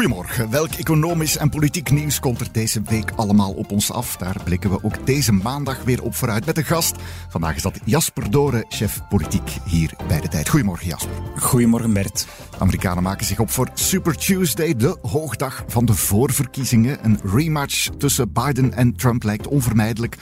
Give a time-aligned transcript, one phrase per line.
[0.00, 0.50] Goedemorgen.
[0.50, 4.16] Welk economisch en politiek nieuws komt er deze week allemaal op ons af?
[4.16, 6.96] Daar blikken we ook deze maandag weer op vooruit met een gast.
[7.28, 10.48] Vandaag is dat Jasper Doren, chef politiek hier bij de tijd.
[10.48, 11.14] Goedemorgen Jasper.
[11.36, 12.26] Goedemorgen Bert.
[12.58, 16.98] Amerikanen maken zich op voor Super Tuesday, de hoogdag van de voorverkiezingen.
[17.04, 20.16] Een rematch tussen Biden en Trump lijkt onvermijdelijk.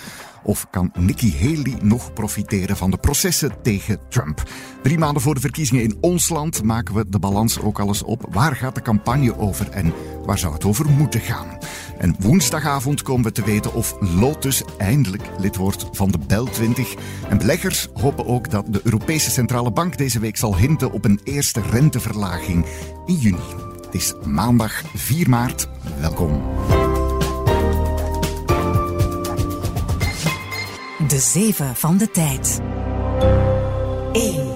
[0.49, 4.43] Of kan Nikki Haley nog profiteren van de processen tegen Trump?
[4.83, 8.27] Drie maanden voor de verkiezingen in ons land maken we de balans ook alles op.
[8.31, 9.93] Waar gaat de campagne over en
[10.25, 11.59] waar zou het over moeten gaan?
[11.99, 16.95] En woensdagavond komen we te weten of Lotus eindelijk lid wordt van de Bel 20.
[17.29, 21.21] En beleggers hopen ook dat de Europese Centrale Bank deze week zal hinten op een
[21.25, 22.67] eerste renteverlaging
[23.07, 23.37] in juni.
[23.85, 25.69] Het is maandag 4 maart.
[26.01, 26.41] Welkom.
[31.09, 32.61] De zeven van de tijd.
[34.13, 34.53] 1.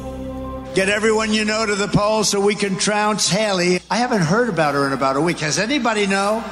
[0.75, 3.75] Get everyone you know to the polls so we can trounce Haley.
[3.75, 5.41] I haven't heard about her in about a week.
[5.41, 6.43] Has anybody know?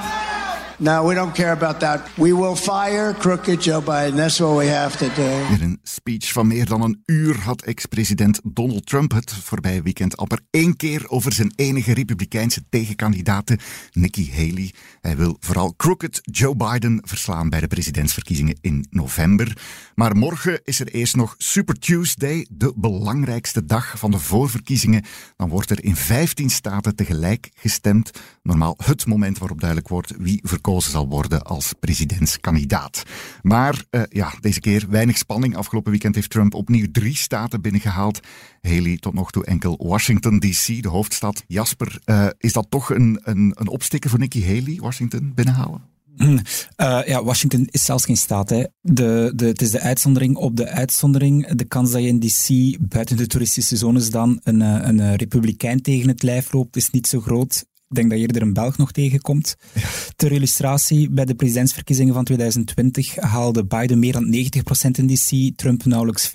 [0.83, 2.01] No, we don't care about that.
[2.15, 4.17] We will fire crooked Joe Biden.
[4.17, 5.55] That's what we have to do.
[5.55, 10.17] In een speech van meer dan een uur had ex-president Donald Trump het voorbije weekend
[10.17, 13.55] amper één keer over zijn enige republikeinse tegenkandidaat,
[13.93, 14.73] Nikki Haley.
[15.01, 19.57] Hij wil vooral crooked Joe Biden verslaan bij de presidentsverkiezingen in november.
[19.95, 25.05] Maar morgen is er eerst nog Super Tuesday, de belangrijkste dag van de voorverkiezingen.
[25.37, 28.11] Dan wordt er in 15 staten tegelijk gestemd.
[28.43, 30.41] Normaal het moment waarop duidelijk wordt wie
[30.79, 33.03] zal worden als presidentskandidaat.
[33.43, 35.57] Maar uh, ja, deze keer weinig spanning.
[35.57, 38.21] Afgelopen weekend heeft Trump opnieuw drie staten binnengehaald.
[38.61, 41.45] Haley tot nog toe enkel Washington DC, de hoofdstad.
[41.47, 45.89] Jasper, uh, is dat toch een, een, een opstikken voor Nikki Haley, Washington binnenhalen?
[46.21, 48.51] Uh, ja, Washington is zelfs geen staat.
[48.51, 48.65] Hè.
[48.81, 51.49] De, de, het is de uitzondering op de uitzondering.
[51.49, 56.09] De kans dat je in DC buiten de toeristische zones dan een, een republikein tegen
[56.09, 57.65] het lijf loopt, is niet zo groot.
[57.91, 59.57] Ik denk dat je eerder een Belg nog tegenkomt.
[59.75, 59.89] Ja.
[60.17, 65.85] Ter illustratie, bij de presidentsverkiezingen van 2020 haalde Biden meer dan 90% in DC, Trump
[65.85, 66.33] nauwelijks 5%.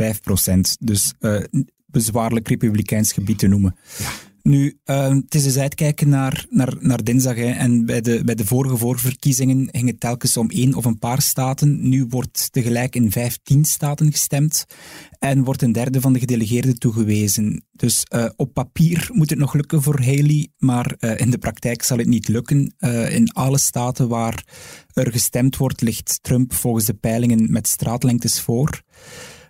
[0.79, 1.43] Dus uh,
[1.85, 3.75] bezwaarlijk republikeins gebied te noemen.
[3.97, 4.09] Ja.
[4.47, 7.35] Nu, uh, het is dus uitkijken naar, naar, naar dinsdag.
[7.35, 7.51] Hè.
[7.51, 11.21] En bij de, bij de vorige voorverkiezingen ging het telkens om één of een paar
[11.21, 11.89] staten.
[11.89, 14.65] Nu wordt tegelijk in vijftien staten gestemd.
[15.19, 17.65] En wordt een derde van de gedelegeerden toegewezen.
[17.71, 21.83] Dus uh, op papier moet het nog lukken voor Haley, maar uh, in de praktijk
[21.83, 22.73] zal het niet lukken.
[23.09, 24.45] in alle staten waar
[24.93, 28.83] er gestemd wordt, ligt Trump volgens de peilingen met straatlengtes voor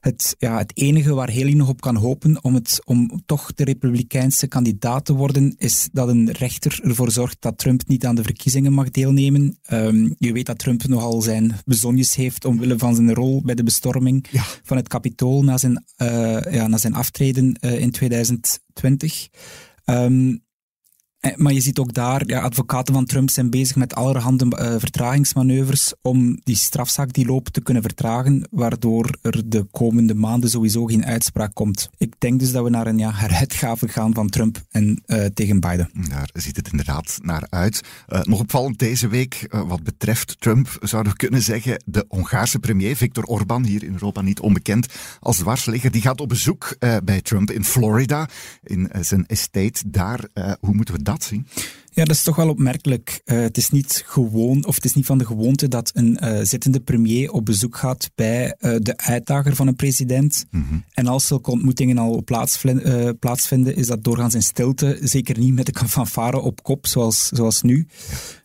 [0.05, 3.63] het, ja, het enige waar Haley nog op kan hopen om, het, om toch de
[3.63, 8.23] republikeinse kandidaat te worden, is dat een rechter ervoor zorgt dat Trump niet aan de
[8.23, 9.59] verkiezingen mag deelnemen.
[9.71, 13.63] Um, je weet dat Trump nogal zijn bezonjes heeft omwille van zijn rol bij de
[13.63, 14.43] bestorming ja.
[14.63, 19.27] van het Capitool na zijn, uh, ja, na zijn aftreden uh, in 2020.
[19.85, 20.43] Um,
[21.35, 26.39] maar je ziet ook daar, advocaten van Trump zijn bezig met allerhande uh, vertragingsmanoeuvres om
[26.43, 31.53] die strafzaak die loopt te kunnen vertragen, waardoor er de komende maanden sowieso geen uitspraak
[31.53, 31.89] komt.
[31.97, 35.89] Ik denk dus dat we naar een ja, gaan van Trump en uh, tegen Biden.
[36.09, 37.81] Daar ziet het inderdaad naar uit.
[38.21, 43.23] Nog opvallend deze week, wat betreft Trump, zouden we kunnen zeggen, de Hongaarse premier Viktor
[43.23, 44.87] Orban, hier in Europa niet onbekend
[45.19, 48.29] als dwarsligger, die gaat op bezoek bij Trump in Florida,
[48.63, 50.27] in zijn estate daar.
[50.59, 51.14] hoe moeten we dat
[51.95, 53.21] Ja, dat is toch wel opmerkelijk.
[53.25, 56.39] Uh, het is niet gewoon, of het is niet van de gewoonte dat een uh,
[56.41, 60.45] zittende premier op bezoek gaat bij uh, de uitdager van een president.
[60.49, 60.83] Mm -hmm.
[60.93, 64.99] En als zulke ontmoetingen al plaatsvinden, plaatsvinden, is dat doorgaans in stilte.
[65.01, 67.87] Zeker niet met de fanfare op kop, zoals, zoals nu.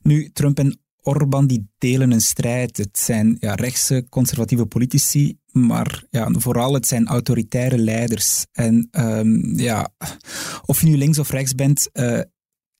[0.03, 2.77] Nu, Trump en Orbán die delen een strijd.
[2.77, 8.47] Het zijn ja, rechtse conservatieve politici, maar ja, vooral het zijn autoritaire leiders.
[8.53, 9.89] En um, ja,
[10.67, 12.21] of je nu links of rechts bent, uh,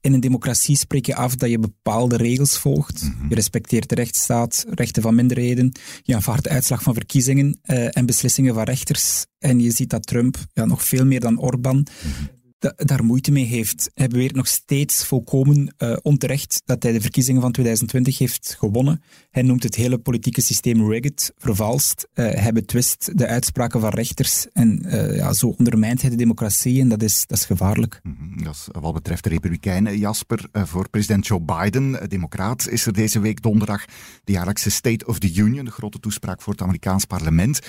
[0.01, 3.03] in een democratie spreek je af dat je bepaalde regels volgt.
[3.03, 3.29] Mm -hmm.
[3.29, 5.73] Je respecteert de rechtsstaat, rechten van minderheden.
[6.03, 9.27] Je aanvaardt de uitslag van verkiezingen uh, en beslissingen van rechters.
[9.39, 13.31] En je ziet dat Trump, ja, nog veel meer dan Orbán, mm -hmm daar moeite
[13.31, 13.91] mee heeft.
[13.95, 19.03] Hij beweert nog steeds volkomen uh, onterecht dat hij de verkiezingen van 2020 heeft gewonnen.
[19.31, 22.09] Hij noemt het hele politieke systeem rigged, vervalst.
[22.15, 26.81] Uh, hij betwist de uitspraken van rechters en uh, ja, zo ondermijnt hij de democratie
[26.81, 28.01] en dat is, dat is gevaarlijk.
[28.03, 28.45] -hmm.
[28.45, 30.49] dat is wat betreft de Republikeinen, Jasper.
[30.53, 33.85] voor president Joe Biden, democraat, is er deze week donderdag
[34.25, 37.61] de jaarlijkse State of the Union, de grote toespraak voor het Amerikaans parlement.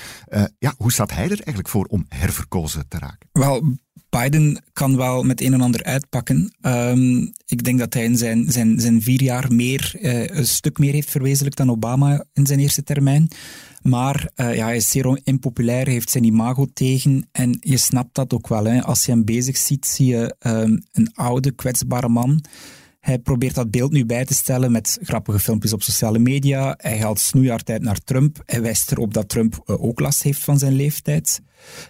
[0.58, 3.30] ja, hoe staat hij er eigenlijk voor om herverkozen te raken?
[3.32, 3.78] Wel,
[4.20, 6.54] Biden kan wel met een en ander uitpakken.
[6.62, 10.78] Um, ik denk dat hij in zijn, zijn, zijn vier jaar meer, uh, een stuk
[10.78, 13.28] meer heeft verwezenlijkt dan Obama in zijn eerste termijn.
[13.82, 17.28] Maar uh, ja, hij is zeer impopulair, heeft zijn imago tegen.
[17.32, 18.66] En je snapt dat ook wel.
[18.66, 18.84] Hè.
[18.84, 22.44] Als je hem bezig ziet, zie je um, een oude, kwetsbare man.
[23.02, 26.74] Hij probeert dat beeld nu bij te stellen met grappige filmpjes op sociale media.
[26.78, 28.42] Hij haalt snoeihard naar Trump.
[28.46, 31.42] Hij wijst erop dat Trump uh, ook last heeft van zijn leeftijd.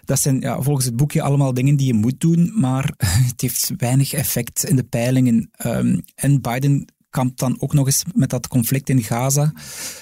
[0.04, 2.94] Dat zijn ja, volgens het boekje allemaal dingen die je moet doen, maar
[3.30, 5.50] het heeft weinig effect in de peilingen.
[5.66, 9.52] Um, en Biden kampt dan ook nog eens met dat conflict in Gaza.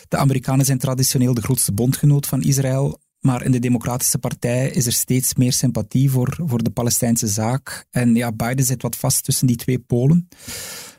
[0.08, 3.00] De Amerikanen zijn traditioneel de grootste bondgenoot van Israël.
[3.20, 7.86] Maar in de Democratische Partij is er steeds meer sympathie voor, voor de Palestijnse zaak.
[7.90, 10.28] En ja, Biden zit wat vast tussen die twee polen.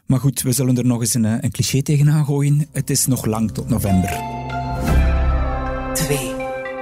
[0.06, 2.68] Maar goed, we zullen er nog eens een, een cliché tegenaan gooien.
[2.71, 4.19] Het is nog lang tot november.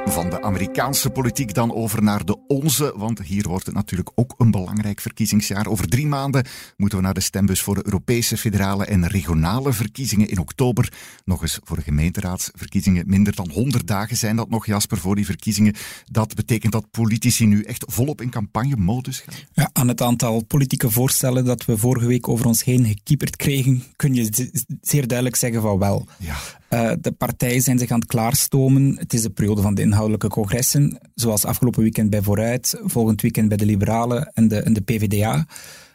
[0.09, 0.21] 2.
[0.21, 4.33] Van de Amerikaanse politiek dan over naar de onze, want hier wordt het natuurlijk ook
[4.37, 5.67] een belangrijk verkiezingsjaar.
[5.67, 6.45] Over drie maanden
[6.77, 10.93] moeten we naar de stembus voor de Europese, federale en regionale verkiezingen in oktober.
[11.25, 13.03] Nog eens voor de gemeenteraadsverkiezingen.
[13.07, 15.75] Minder dan 100 dagen zijn dat nog, Jasper, voor die verkiezingen.
[16.11, 19.35] Dat betekent dat politici nu echt volop in campagnemodus gaan.
[19.53, 23.83] Ja, aan het aantal politieke voorstellen dat we vorige week over ons heen gekieperd kregen,
[23.95, 24.51] kun je
[24.81, 26.07] zeer duidelijk zeggen van wel.
[26.17, 26.35] Ja.
[26.69, 28.97] Uh, de partijen zijn zich aan het klaarstomen.
[28.97, 33.47] Het is de periode van de inhoudelijke congressen, zoals afgelopen weekend bij Vooruit, volgend weekend
[33.47, 35.45] bij de Liberalen en de, en de PvdA.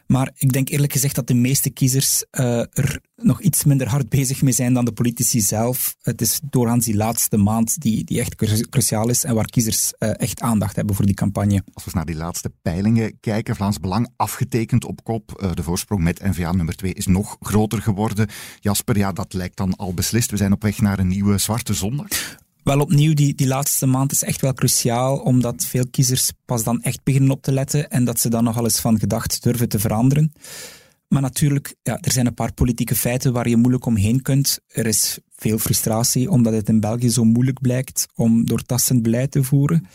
[0.07, 4.09] Maar ik denk eerlijk gezegd dat de meeste kiezers uh, er nog iets minder hard
[4.09, 5.95] bezig mee zijn dan de politici zelf.
[6.01, 8.35] Het is doorgaans die laatste maand die, die echt
[8.69, 11.63] cruciaal is en waar kiezers uh, echt aandacht hebben voor die campagne.
[11.73, 15.41] Als we naar die laatste peilingen kijken, Vlaams Belang afgetekend op kop.
[15.43, 18.27] Uh, de voorsprong met NVA nummer 2 is nog groter geworden.
[18.59, 20.31] Jasper, ja, dat lijkt dan al beslist.
[20.31, 22.07] We zijn op weg naar een nieuwe zwarte zondag.
[22.65, 26.81] Wel opnieuw, die, die laatste maand is echt wel cruciaal, omdat veel kiezers pas dan
[26.81, 29.79] echt beginnen op te letten en dat ze dan nogal eens van gedacht durven te
[29.79, 30.33] veranderen.
[31.07, 34.59] Maar natuurlijk, ja, er zijn een paar politieke feiten waar je moeilijk omheen kunt.
[34.67, 39.43] Er is veel frustratie, omdat het in België zo moeilijk blijkt om doortastend beleid te
[39.43, 39.87] voeren.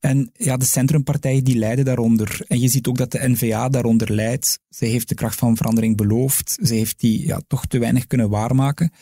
[0.00, 2.44] En ja, de centrumpartijen die lijden daaronder.
[2.48, 4.58] En je ziet ook dat de N-VA daaronder lijdt.
[4.68, 6.58] Ze heeft de kracht van verandering beloofd.
[6.62, 8.92] Ze heeft die ja, toch te weinig kunnen waarmaken.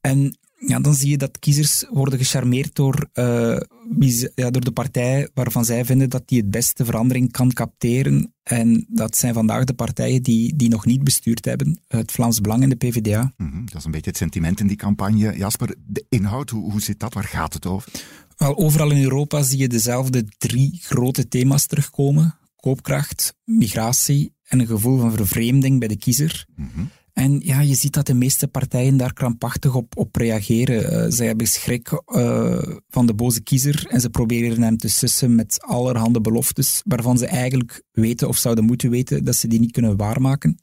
[0.00, 3.60] En ja, dan zie je dat kiezers worden gecharmeerd door, uh,
[3.90, 8.34] wie, ja, door de partij waarvan zij vinden dat die het beste verandering kan capteren.
[8.42, 11.80] En dat zijn vandaag de partijen die, die nog niet bestuurd hebben.
[11.88, 13.32] Het Vlaams Belang en de PvdA.
[13.36, 15.36] Mm -hmm, dat is een beetje het sentiment in die campagne.
[15.36, 17.14] Jasper, de inhoud, hoe, hoe zit dat?
[17.14, 17.92] Waar gaat het over?
[18.36, 22.38] Wel, overal in Europa zie je dezelfde drie grote thema's terugkomen.
[22.56, 26.46] Koopkracht, migratie en een gevoel van vervreemding bij de kiezer.
[26.56, 26.90] Mm -hmm.
[27.18, 30.92] En ja, je ziet dat de meeste partijen daar krampachtig op, op reageren.
[30.92, 35.34] Uh, zij hebben schrik uh, van de boze kiezer en ze proberen hem te sussen
[35.34, 39.72] met allerhande beloftes waarvan ze eigenlijk weten of zouden moeten weten dat ze die niet
[39.72, 40.58] kunnen waarmaken.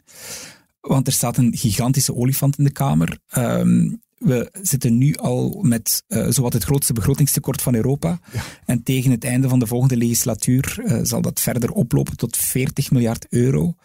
[0.80, 3.20] Want er staat een gigantische olifant in de Kamer.
[3.38, 8.20] Um, we zitten nu al met uh, zowat het grootste begrotingstekort van Europa.
[8.34, 8.42] Ja.
[8.66, 13.26] En tegen het einde van de volgende legislatuur zal dat verder oplopen tot 40 miljard
[13.30, 13.76] euro.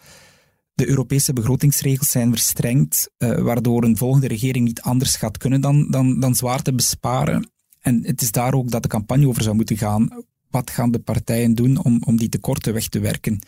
[0.73, 5.87] De Europese begrotingsregels zijn verstrengd, uh, waardoor een volgende regering niet anders gaat kunnen dan,
[5.91, 7.49] dan, dan zwaar te besparen.
[7.79, 10.25] En het is daar ook dat de campagne over zou moeten gaan.
[10.49, 13.39] Wat gaan de partijen doen om, om die tekorten weg te werken?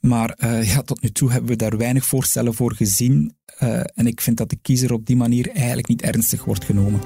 [0.00, 3.36] Maar uh, ja, tot nu toe hebben we daar weinig voorstellen voor gezien.
[3.62, 7.00] Uh, en ik vind dat de kiezer op die manier eigenlijk niet ernstig wordt genomen.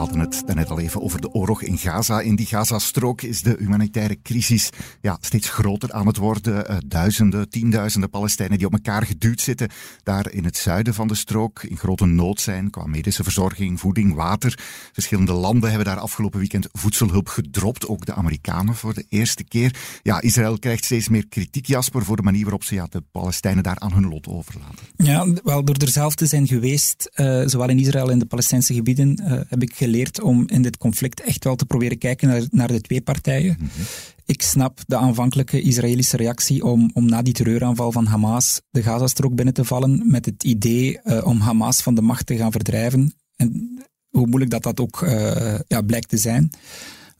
[0.00, 2.20] Hadden het daarnet al even over de oorlog in Gaza.
[2.20, 6.70] In die Gazastrook is de humanitaire crisis ja, steeds groter aan het worden.
[6.70, 9.68] Uh, duizenden, tienduizenden Palestijnen die op elkaar geduwd zitten.
[10.02, 14.14] Daar in het zuiden van de strook in grote nood zijn qua medische verzorging, voeding,
[14.14, 14.58] water.
[14.92, 17.88] Verschillende landen hebben daar afgelopen weekend voedselhulp gedropt.
[17.88, 19.74] Ook de Amerikanen voor de eerste keer.
[20.02, 23.62] Ja, Israël krijgt steeds meer kritiek, Jasper, voor de manier waarop ze ja, de Palestijnen
[23.62, 24.86] daar aan hun lot overlaten.
[24.96, 28.74] Ja, wel door er zelf te zijn geweest, uh, zowel in Israël en de Palestijnse
[28.74, 29.88] gebieden, uh, heb ik geleerd
[30.22, 33.56] om in dit conflict echt wel te proberen kijken naar, naar de twee partijen.
[33.58, 33.84] Mm -hmm.
[34.30, 39.34] Ik snap de aanvankelijke Israëlische reactie om, om na die terreuraanval van Hamas de Gazastrook
[39.34, 43.14] binnen te vallen met het idee uh, om Hamas van de macht te gaan verdrijven.
[43.36, 43.78] En
[44.08, 46.50] hoe moeilijk dat dat ook uh, ja, blijkt te zijn.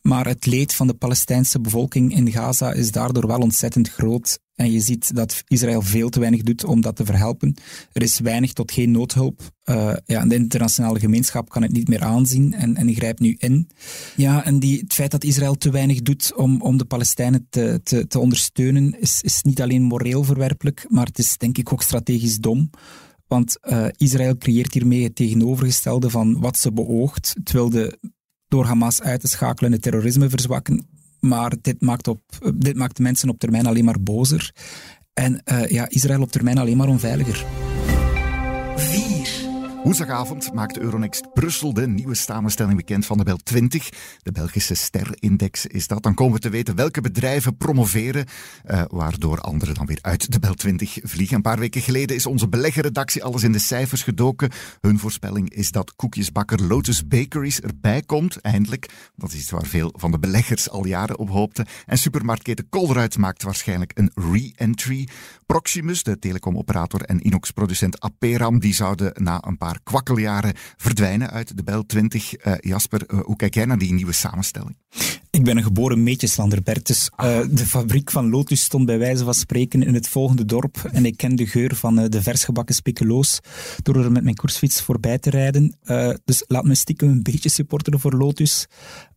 [0.01, 4.39] Maar het leed van de Palestijnse bevolking in Gaza is daardoor wel ontzettend groot.
[4.61, 7.55] En je ziet dat Israël veel te weinig doet om dat te verhelpen.
[7.91, 9.41] Er is weinig tot geen noodhulp.
[9.65, 13.69] Uh, ja, de internationale gemeenschap kan het niet meer aanzien en, en grijpt nu in.
[14.15, 17.79] Ja, en die, het feit dat Israël te weinig doet om, om de Palestijnen te,
[17.83, 21.83] te, te ondersteunen, is, is niet alleen moreel verwerpelijk, maar het is denk ik ook
[21.83, 22.69] strategisch dom.
[23.27, 27.31] Want uh, Israël creëert hiermee het tegenovergestelde van wat ze beoogt.
[27.33, 27.99] Het wilde
[28.47, 30.87] door Hamas uit te schakelen het terrorisme verzwakken.
[31.21, 32.21] Maar dit maakt, op,
[32.55, 34.53] dit maakt de mensen op termijn alleen maar bozer.
[35.13, 37.45] En uh, ja, Israël op termijn alleen maar onveiliger.
[39.83, 43.89] Woensdagavond maakt Euronext Brussel de nieuwe samenstelling bekend van de Bel 20.
[44.23, 46.03] De Belgische sterindex is dat.
[46.03, 48.25] Dan komen we te weten welke bedrijven promoveren,
[48.65, 51.35] uh, waardoor anderen dan weer uit de Bel 20 vliegen.
[51.35, 54.49] Een paar weken geleden is onze beleggerredactie alles in de cijfers gedoken.
[54.81, 58.89] Hun voorspelling is dat koekjesbakker Lotus Bakeries erbij komt, eindelijk.
[59.15, 61.65] Dat is iets waar veel van de beleggers al jaren op hoopten.
[61.85, 65.07] En supermarktketen Colruyt maakt waarschijnlijk een re-entry.
[65.45, 71.63] Proximus, de telecomoperator en inox-producent Aperam, die zouden na een paar kwakkeljaren verdwijnen uit de
[71.63, 72.33] Bel 20.
[72.33, 74.77] Uh, eh, Jasper, uh, hoe kijk jij naar die nieuwe samenstelling?
[75.29, 77.11] Ik ben een geboren meetjeslander, Bertus.
[77.23, 81.05] Uh, de fabriek van Lotus stond bij wijze van spreken in het volgende dorp en
[81.05, 83.39] ik ken de geur van de versgebakken speculoos
[83.81, 85.75] door er met mijn koersfiets voorbij te rijden.
[86.25, 88.67] dus laat me stiekem een beetje supporteren voor Lotus.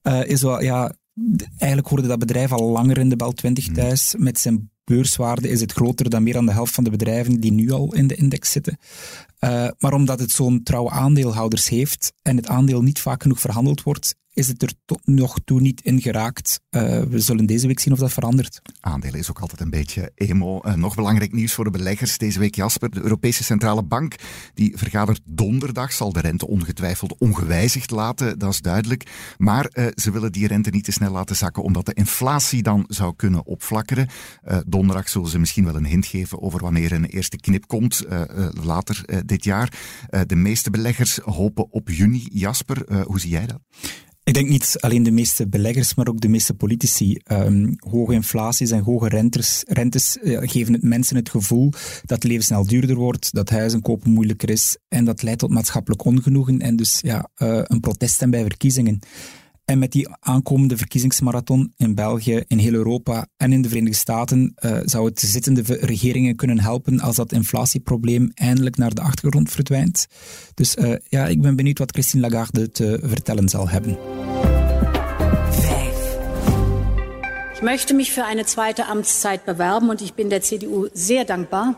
[0.02, 0.94] is wel, ja,
[1.56, 3.74] eigenlijk hoorde dat bedrijf al langer in de Bel 20 hmm.
[3.74, 7.40] thuis met zijn beurswaarde is het groter dan meer dan de helft van de bedrijven
[7.40, 8.78] die nu al in de index zitten.
[9.40, 13.82] Uh, maar omdat het zo'n trouwe aandeelhouders heeft en het aandeel niet vaak genoeg verhandeld
[13.82, 16.60] wordt, is het er tot nog toe niet in geraakt.
[16.70, 18.60] Uh, we zullen deze week zien of dat verandert.
[18.80, 20.60] Aandelen is ook altijd een beetje emo.
[20.62, 22.90] Uh, nog belangrijk nieuws voor de beleggers deze week, Jasper.
[22.90, 24.14] De Europese Centrale Bank
[24.54, 29.34] die vergadert donderdag, zal de rente ongetwijfeld ongewijzigd laten, dat is duidelijk.
[29.38, 32.84] Maar uh, ze willen die rente niet te snel laten zakken, omdat de inflatie dan
[32.88, 34.08] zou kunnen opflakkeren.
[34.66, 38.04] donderdag zullen ze misschien wel een hint geven over wanneer een eerste knip komt,
[38.62, 39.72] later dit jaar.
[40.26, 42.28] de meeste beleggers hopen op juni.
[42.32, 43.60] Jasper, hoe zie jij dat?
[44.24, 47.20] Ik denk niet alleen de meeste beleggers, maar ook de meeste politici.
[47.32, 51.70] Um, hoge inflaties en hoge rentes, rentes uh, geven het mensen het gevoel
[52.04, 55.50] dat het leven snel duurder wordt, dat huizen kopen moeilijker is en dat leidt tot
[55.50, 58.98] maatschappelijk ongenoegen en dus ja, uh, een proteststem bij verkiezingen.
[59.64, 64.54] En met die aankomende verkiezingsmarathon in België, in heel Europa en in de Verenigde Staten
[64.58, 70.06] uh, zou het zittende regeringen kunnen helpen als dat inflatieprobleem eindelijk naar de achtergrond verdwijnt.
[70.54, 73.96] Dus uh, ja, ik ben benieuwd wat Christine Lagarde te vertellen zal hebben.
[77.54, 81.74] Ich möchte mich für eine zweite Amtszeit bewerben und ich bin der CDU sehr dankbar,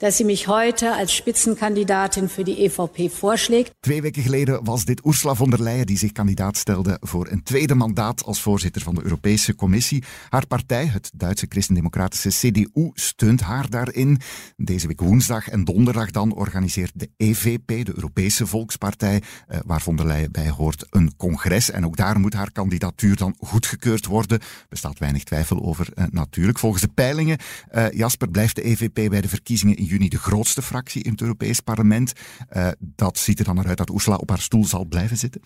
[0.00, 3.70] dat ze mich heute als Spitzenkandidatin voor de EVP voorschlägt.
[3.80, 7.42] Twee weken geleden was dit Ursula von der Leyen die zich kandidaat stelde voor een
[7.42, 10.04] tweede mandaat als voorzitter van de Europese Commissie.
[10.28, 14.20] Haar partij, het Duitse christendemocratische CDU, steunt haar daarin.
[14.56, 19.96] Deze week woensdag en donderdag dan organiseert de EVP, de Europese Volkspartij, eh, waar von
[19.96, 21.70] der Leyen bij hoort, een congres.
[21.70, 24.40] En ook daar moet haar kandidatuur dan goedgekeurd worden.
[24.40, 26.58] Er bestaat weinig twijfel over eh, natuurlijk.
[26.58, 27.38] Volgens de peilingen,
[27.68, 31.20] eh, Jasper, blijft de EVP bij de verkiezingen in juni de grootste fractie in het
[31.20, 32.12] Europees Parlement.
[32.56, 35.40] Uh, dat ziet er dan uit dat Ursula op haar stoel zal blijven zitten?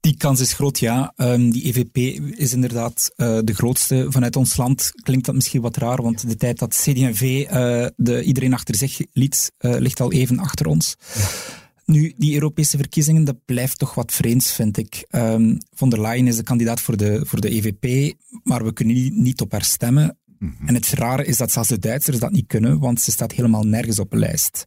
[0.00, 1.12] Die kans is groot, ja.
[1.16, 1.96] Um, die EVP
[2.38, 4.90] is inderdaad uh, de grootste vanuit ons land.
[5.02, 9.00] Klinkt dat misschien wat raar, want de tijd dat CD&V eh, de iedereen achter zich
[9.12, 10.96] liet, ligt al even achter ons.
[11.90, 15.06] Nu, die Europese verkiezingen, dat blijft toch wat vreemds, vind ik.
[15.10, 19.22] Um, von der Leyen is de kandidaat voor de, voor de EVP, maar we kunnen
[19.22, 20.18] niet op haar stemmen.
[20.40, 20.68] Mhm.
[20.68, 23.62] En het rare is dat zelfs de Duitsers dat niet kunnen, want ze staat helemaal
[23.62, 24.66] nergens op een lijst.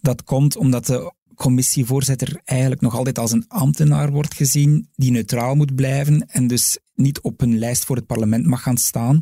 [0.00, 5.54] Dat komt omdat de commissievoorzitter eigenlijk nog altijd als een ambtenaar wordt gezien, die neutraal
[5.54, 9.20] moet blijven en dus niet op een lijst voor het parlement mag gaan staan.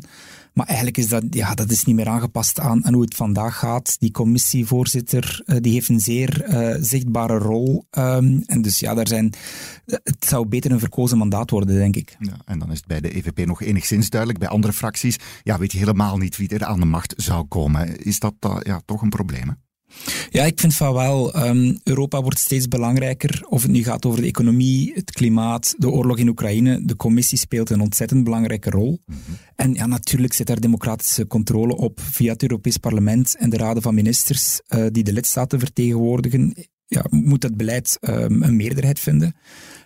[0.53, 3.99] Maar eigenlijk is dat, ja, dat is niet meer aangepast aan, hoe het vandaag gaat.
[3.99, 7.85] Die commissievoorzitter uh, die heeft een zeer uh, zichtbare rol.
[7.97, 9.33] Um, en dus ja, daar zijn,
[9.85, 12.15] het zou beter een verkozen mandaat worden, denk ik.
[12.19, 14.39] Ja, en dan is het bij de EVP nog enigszins duidelijk.
[14.39, 17.97] Bij andere fracties ja, weet je helemaal niet wie er aan de macht zou komen.
[17.97, 19.55] Is dat uh, ja, toch een probleem?
[20.29, 21.45] Ja, ik vind van wel.
[21.45, 23.45] Um, Europa wordt steeds belangrijker.
[23.49, 26.85] Of het nu gaat over de economie, het klimaat, de oorlog in Oekraïne.
[26.85, 29.01] De commissie speelt een ontzettend belangrijke rol.
[29.05, 29.37] Mm -hmm.
[29.55, 33.81] En ja, natuurlijk zit daar democratische controle op via het Europees Parlement en de raden
[33.81, 36.53] van ministers uh, die de lidstaten vertegenwoordigen.
[36.85, 39.35] Ja, moet dat beleid um, een meerderheid vinden.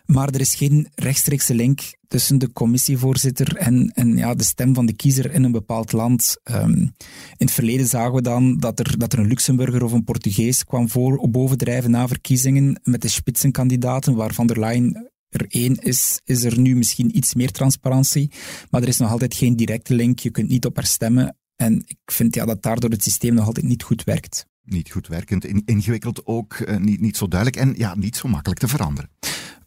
[0.03, 4.85] Maar er is geen rechtstreekse link tussen de commissievoorzitter en, en ja, de stem van
[4.85, 6.35] de kiezer in een bepaald land.
[6.43, 6.93] Um, in
[7.37, 10.89] het verleden zagen we dan dat er, dat er een Luxemburger of een Portugees kwam
[10.89, 16.43] voor, bovendrijven na verkiezingen met de spitsenkandidaten, waar Van der Leyen er één is, is
[16.43, 18.31] er nu misschien iets meer transparantie,
[18.69, 20.19] maar er is nog altijd geen directe link.
[20.19, 21.37] Je kunt niet op haar stemmen.
[21.55, 24.45] En ik vind ja, dat daardoor het systeem nog altijd niet goed werkt.
[24.65, 28.59] Niet goed werkend, ingewikkeld ook, eh, niet, niet zo duidelijk en ja, niet zo makkelijk
[28.59, 29.09] te veranderen.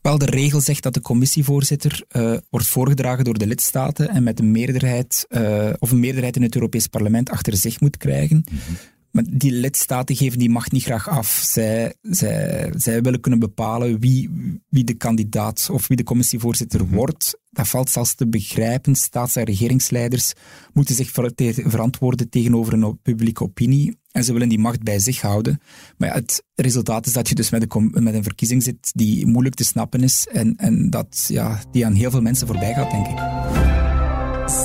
[0.03, 4.39] Wel, de regel zegt dat de commissievoorzitter uh, wordt voorgedragen door de lidstaten en met
[4.39, 8.37] een meerderheid, uh, of een meerderheid in het Europees Parlement achter zich moet krijgen.
[8.37, 8.77] Mm -hmm.
[9.17, 11.41] Maar die lidstaten geven die macht niet graag af.
[11.45, 14.31] Zij, zij, zij willen kunnen bepalen wie,
[14.69, 16.97] wie de kandidaat of wie de commissievoorzitter mm -hmm.
[16.97, 17.39] wordt.
[17.51, 18.95] Dat valt zelfs te begrijpen.
[18.95, 20.33] Staats- en regeringsleiders
[20.73, 21.33] moeten zich ver
[21.67, 23.97] verantwoorden tegenover een publieke opinie.
[24.11, 25.61] En ze willen die macht bij zich houden.
[25.99, 29.27] Maar ja, het resultaat is dat je dus met een, met een verkiezing zit die
[29.27, 30.27] moeilijk te snappen is.
[30.33, 33.19] En, en dat ja, die aan heel veel mensen voorbij gaat, denk ik.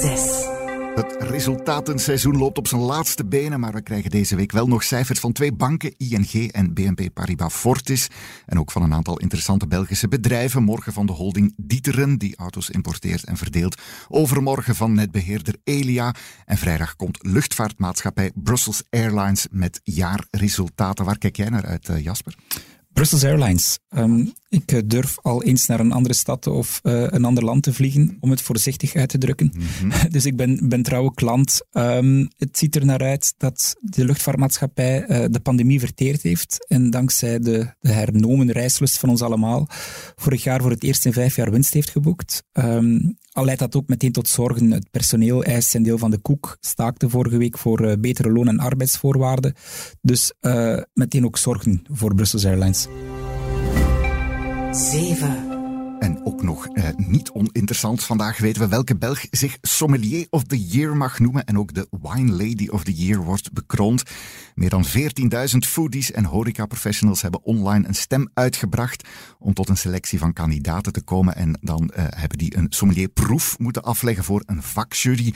[0.01, 0.40] Zes.
[0.95, 5.19] Het resultatenseizoen loopt op zijn laatste benen, maar we krijgen deze week wel nog cijfers
[5.19, 8.07] van twee banken, ING en BNP Paribas Fortis.
[8.45, 10.63] En ook van een aantal interessante Belgische bedrijven.
[10.63, 13.81] Morgen van de holding Dieteren, die auto's importeert en verdeelt.
[14.07, 16.15] Overmorgen van netbeheerder Elia.
[16.45, 21.05] En vrijdag komt luchtvaartmaatschappij Brussels Airlines met jaarresultaten.
[21.05, 22.35] Waar kijk jij naar uit, uh, Jasper?
[22.93, 23.79] Brussels Airlines.
[23.89, 27.63] Um, ik uh, durf al eens naar een andere stad of uh, een ander land
[27.63, 29.51] te vliegen, om het voorzichtig uit te drukken.
[29.53, 30.09] Mm -hmm.
[30.11, 31.61] dus ik ben, ben trouwe klant.
[31.71, 36.65] Um, het ziet er naar uit dat de luchtvaartmaatschappij uh, de pandemie verteerd heeft.
[36.67, 39.67] En dankzij de, de hernomen reislust van ons allemaal,
[40.15, 42.43] vorig jaar voor het eerst in vijf jaar winst heeft geboekt.
[42.53, 44.71] Um, al leidt dat ook meteen tot zorgen.
[44.71, 48.47] Het personeel eist zijn deel van de koek, staakte vorige week voor uh, betere loon-
[48.47, 49.53] en arbeidsvoorwaarden.
[50.01, 52.87] Dus uh, meteen ook zorgen voor Brussels Airlines.
[54.71, 55.50] 7.
[56.01, 60.65] En ook nog eh, niet oninteressant, vandaag weten we welke Belg zich Sommelier of the
[60.65, 64.03] Year mag noemen en ook de Wine Lady of the Year wordt bekroond.
[64.55, 69.07] Meer dan 14.000 foodies en horeca-professionals hebben online een stem uitgebracht
[69.39, 73.59] om tot een selectie van kandidaten te komen en dan uh, hebben die een sommelierproef
[73.59, 75.33] moeten afleggen voor een vakjury.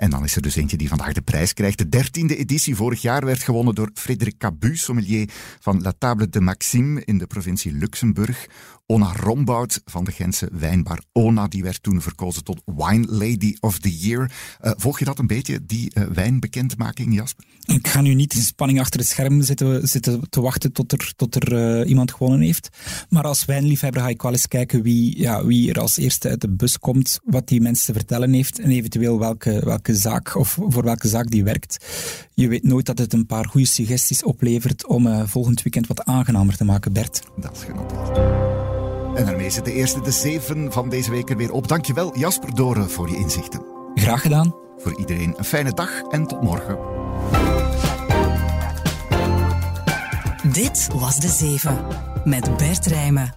[0.00, 1.78] En dan is er dus eentje die vandaag de prijs krijgt.
[1.78, 5.28] De dertiende editie vorig jaar werd gewonnen door Frederik Cabu, sommelier
[5.58, 8.46] van La Table de Maxime in de provincie Luxemburg.
[8.90, 13.78] Ona Rombout van de Gentse wijnbar Ona, die werd toen verkozen tot Wine Lady of
[13.78, 14.30] the Year.
[14.62, 17.44] Uh, volg je dat een beetje, die uh, wijnbekendmaking, Jasper?
[17.64, 21.12] Ik ga nu niet in spanning achter het scherm zitten, zitten te wachten tot er,
[21.16, 22.68] tot er uh, iemand gewonnen heeft.
[23.08, 26.40] Maar als wijnliefhebber ga ik wel eens kijken wie, ja, wie er als eerste uit
[26.40, 30.58] de bus komt, wat die mensen te vertellen heeft en eventueel welke, welke zaak of
[30.68, 31.86] voor welke zaak die werkt.
[32.34, 36.56] Je weet nooit dat het een paar goede suggesties oplevert om volgend weekend wat aangenamer
[36.56, 37.22] te maken, Bert.
[37.36, 38.79] Dat is genoteerd.
[39.14, 41.68] En daarmee zit de eerste de zeven van deze week er weer op.
[41.68, 43.64] Dankjewel Jasper Doren voor je inzichten.
[43.94, 44.54] Graag gedaan.
[44.76, 46.78] Voor iedereen een fijne dag en tot morgen.
[50.52, 51.86] Dit was de zeven
[52.24, 53.34] met Bert Rijmen.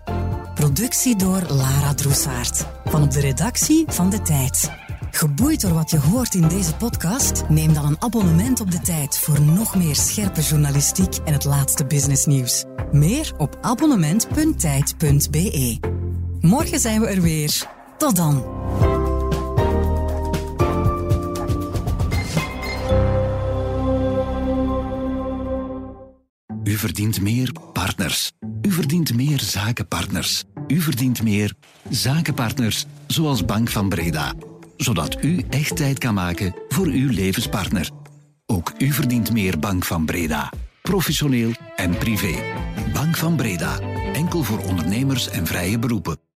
[0.54, 2.66] Productie door Lara Droesaert.
[2.86, 4.72] Van op de redactie van De Tijd.
[5.16, 7.50] Geboeid door wat je hoort in deze podcast?
[7.50, 11.86] Neem dan een abonnement op De Tijd voor nog meer scherpe journalistiek en het laatste
[11.86, 12.64] businessnieuws.
[12.92, 15.80] Meer op abonnement.tijd.be.
[16.42, 17.68] Morgen zijn we er weer.
[17.98, 18.44] Tot dan.
[26.64, 28.32] U verdient meer partners.
[28.62, 30.44] U verdient meer zakenpartners.
[30.68, 31.54] U verdient meer
[31.90, 34.34] zakenpartners, zoals Bank van Breda.
[34.78, 37.90] Zodat u echt tijd kan maken voor uw levenspartner.
[38.46, 40.52] Ook u verdient meer Bank van Breda.
[40.82, 42.34] Professioneel en privé.
[42.94, 43.80] Bank van Breda.
[44.14, 46.33] Enkel voor ondernemers en vrije beroepen.